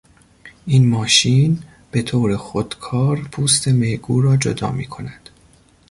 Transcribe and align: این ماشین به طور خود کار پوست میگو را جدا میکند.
این 0.65 0.89
ماشین 0.89 1.63
به 1.91 2.01
طور 2.01 2.37
خود 2.37 2.75
کار 2.79 3.17
پوست 3.31 3.67
میگو 3.67 4.21
را 4.21 4.37
جدا 4.37 4.71
میکند. 4.71 5.29